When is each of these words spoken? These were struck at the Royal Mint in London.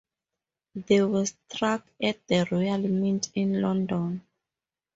These 0.73 1.03
were 1.03 1.27
struck 1.27 1.85
at 2.01 2.25
the 2.25 2.47
Royal 2.49 2.79
Mint 2.79 3.29
in 3.35 3.61
London. 3.61 4.23